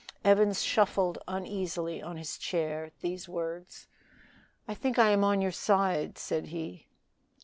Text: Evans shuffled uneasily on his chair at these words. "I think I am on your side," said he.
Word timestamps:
Evans 0.25 0.63
shuffled 0.63 1.19
uneasily 1.27 2.01
on 2.01 2.17
his 2.17 2.39
chair 2.39 2.85
at 2.85 2.99
these 3.01 3.29
words. 3.29 3.85
"I 4.67 4.73
think 4.73 4.97
I 4.97 5.11
am 5.11 5.23
on 5.23 5.41
your 5.43 5.51
side," 5.51 6.17
said 6.17 6.47
he. 6.47 6.87